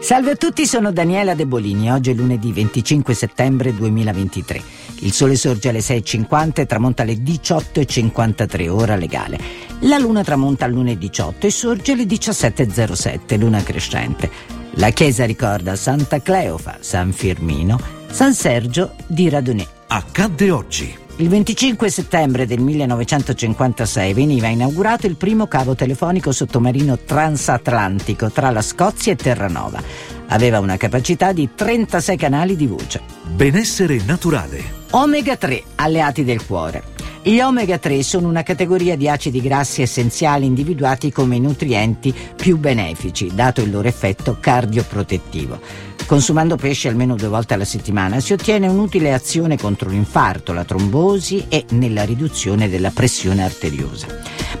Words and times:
Salve 0.00 0.30
a 0.30 0.36
tutti, 0.36 0.64
sono 0.64 0.92
Daniela 0.92 1.34
De 1.34 1.44
Bolini. 1.44 1.90
Oggi 1.90 2.12
è 2.12 2.14
lunedì 2.14 2.52
25 2.52 3.14
settembre 3.14 3.74
2023. 3.74 4.62
Il 5.00 5.12
sole 5.12 5.34
sorge 5.34 5.68
alle 5.68 5.80
6.50 5.80 6.60
e 6.60 6.66
tramonta 6.66 7.02
alle 7.02 7.14
18.53, 7.14 8.68
ora 8.68 8.96
legale. 8.96 9.38
La 9.80 9.98
luna 9.98 10.22
tramonta 10.22 10.64
alle 10.64 10.94
1.18 10.94 11.32
e 11.40 11.50
sorge 11.50 11.92
alle 11.92 12.04
17.07, 12.04 13.38
luna 13.38 13.62
crescente. 13.62 14.30
La 14.72 14.90
chiesa 14.90 15.26
ricorda 15.26 15.74
Santa 15.76 16.22
Cleofa, 16.22 16.78
San 16.80 17.12
Firmino, 17.12 17.78
San 18.08 18.32
Sergio 18.34 18.94
di 19.06 19.28
Radonè. 19.28 19.66
Accadde 19.88 20.50
oggi. 20.50 21.07
Il 21.20 21.28
25 21.28 21.90
settembre 21.90 22.46
del 22.46 22.60
1956 22.60 24.12
veniva 24.14 24.46
inaugurato 24.46 25.08
il 25.08 25.16
primo 25.16 25.48
cavo 25.48 25.74
telefonico 25.74 26.30
sottomarino 26.30 26.96
transatlantico 26.96 28.30
tra 28.30 28.50
la 28.50 28.62
Scozia 28.62 29.10
e 29.10 29.16
Terranova. 29.16 29.82
Aveva 30.28 30.60
una 30.60 30.76
capacità 30.76 31.32
di 31.32 31.48
36 31.56 32.16
canali 32.16 32.54
di 32.54 32.68
voce. 32.68 33.00
Benessere 33.34 34.00
naturale. 34.06 34.62
Omega 34.90 35.34
3, 35.34 35.60
alleati 35.74 36.22
del 36.22 36.46
cuore. 36.46 36.84
Gli 37.20 37.40
omega 37.40 37.78
3 37.78 38.00
sono 38.04 38.28
una 38.28 38.44
categoria 38.44 38.96
di 38.96 39.08
acidi 39.08 39.40
grassi 39.40 39.82
essenziali 39.82 40.46
individuati 40.46 41.10
come 41.10 41.34
i 41.34 41.40
nutrienti 41.40 42.14
più 42.36 42.58
benefici, 42.58 43.34
dato 43.34 43.60
il 43.60 43.72
loro 43.72 43.88
effetto 43.88 44.36
cardioprotettivo. 44.38 45.96
Consumando 46.08 46.56
pesce 46.56 46.88
almeno 46.88 47.16
due 47.16 47.28
volte 47.28 47.52
alla 47.52 47.66
settimana 47.66 48.18
si 48.20 48.32
ottiene 48.32 48.66
un'utile 48.66 49.12
azione 49.12 49.58
contro 49.58 49.90
l'infarto, 49.90 50.54
la 50.54 50.64
trombosi 50.64 51.44
e 51.50 51.66
nella 51.72 52.02
riduzione 52.02 52.70
della 52.70 52.88
pressione 52.88 53.44
arteriosa. 53.44 54.06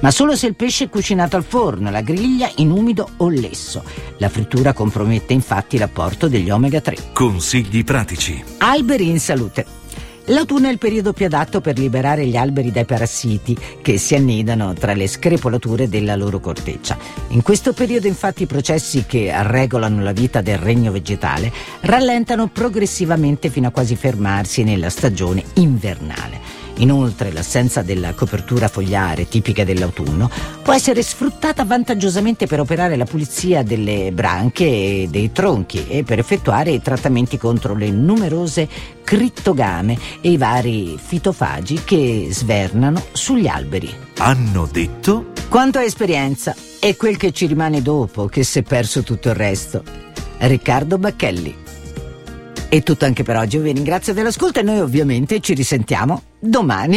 Ma 0.00 0.10
solo 0.10 0.34
se 0.34 0.48
il 0.48 0.56
pesce 0.56 0.86
è 0.86 0.88
cucinato 0.88 1.36
al 1.36 1.44
forno, 1.44 1.86
alla 1.86 2.00
griglia, 2.00 2.50
in 2.56 2.72
umido 2.72 3.10
o 3.18 3.28
lesso. 3.28 3.84
La 4.18 4.28
frittura 4.28 4.72
compromette 4.72 5.34
infatti 5.34 5.78
l'apporto 5.78 6.26
degli 6.26 6.50
omega 6.50 6.80
3. 6.80 7.12
Consigli 7.12 7.84
pratici. 7.84 8.42
Alberi 8.58 9.08
in 9.08 9.20
salute. 9.20 9.85
L'autunno 10.26 10.66
è 10.66 10.72
il 10.72 10.78
periodo 10.78 11.12
più 11.12 11.26
adatto 11.26 11.60
per 11.60 11.78
liberare 11.78 12.26
gli 12.26 12.36
alberi 12.36 12.72
dai 12.72 12.84
parassiti 12.84 13.56
che 13.80 13.96
si 13.96 14.16
annidano 14.16 14.72
tra 14.72 14.92
le 14.92 15.06
screpolature 15.06 15.88
della 15.88 16.16
loro 16.16 16.40
corteccia. 16.40 16.98
In 17.28 17.42
questo 17.42 17.72
periodo 17.72 18.08
infatti 18.08 18.42
i 18.42 18.46
processi 18.46 19.04
che 19.06 19.30
regolano 19.32 20.02
la 20.02 20.12
vita 20.12 20.40
del 20.40 20.58
regno 20.58 20.90
vegetale 20.90 21.52
rallentano 21.82 22.48
progressivamente 22.48 23.50
fino 23.50 23.68
a 23.68 23.70
quasi 23.70 23.94
fermarsi 23.94 24.64
nella 24.64 24.90
stagione 24.90 25.44
invernale. 25.54 26.55
Inoltre 26.78 27.32
l'assenza 27.32 27.82
della 27.82 28.12
copertura 28.14 28.68
fogliare 28.68 29.28
tipica 29.28 29.64
dell'autunno 29.64 30.30
può 30.62 30.72
essere 30.72 31.02
sfruttata 31.02 31.64
vantagiosamente 31.64 32.46
per 32.46 32.60
operare 32.60 32.96
la 32.96 33.04
pulizia 33.04 33.62
delle 33.62 34.10
branche 34.12 34.64
e 34.64 35.08
dei 35.10 35.32
tronchi 35.32 35.86
e 35.88 36.02
per 36.02 36.18
effettuare 36.18 36.72
i 36.72 36.82
trattamenti 36.82 37.38
contro 37.38 37.74
le 37.74 37.90
numerose 37.90 38.68
crittogame 39.04 39.98
e 40.20 40.30
i 40.30 40.36
vari 40.36 40.98
fitofagi 41.02 41.82
che 41.84 42.28
svernano 42.30 43.04
sugli 43.12 43.46
alberi. 43.46 43.92
Hanno 44.18 44.68
detto 44.70 45.34
Quanto 45.48 45.78
a 45.78 45.84
esperienza, 45.84 46.54
è 46.80 46.96
quel 46.96 47.16
che 47.16 47.32
ci 47.32 47.46
rimane 47.46 47.80
dopo 47.80 48.26
che 48.26 48.42
si 48.42 48.58
è 48.58 48.62
perso 48.62 49.02
tutto 49.02 49.28
il 49.28 49.36
resto. 49.36 49.82
Riccardo 50.38 50.98
Bacchelli. 50.98 51.65
È 52.68 52.82
tutto 52.82 53.04
anche 53.04 53.22
per 53.22 53.36
oggi, 53.36 53.58
vi 53.58 53.70
ringrazio 53.70 54.12
dell'ascolto 54.12 54.58
e 54.58 54.62
noi 54.62 54.80
ovviamente 54.80 55.38
ci 55.38 55.54
risentiamo 55.54 56.20
domani. 56.40 56.94